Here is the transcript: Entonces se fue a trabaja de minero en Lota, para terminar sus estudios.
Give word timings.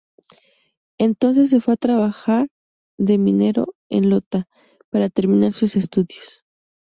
Entonces 0.99 1.51
se 1.51 1.61
fue 1.61 1.75
a 1.75 1.77
trabaja 1.77 2.47
de 2.97 3.19
minero 3.19 3.75
en 3.87 4.09
Lota, 4.09 4.47
para 4.89 5.11
terminar 5.11 5.53
sus 5.53 5.75
estudios. 5.75 6.43